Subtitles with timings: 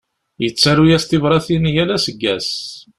[0.43, 2.47] Yettaru-yas tibratin yal aseggas.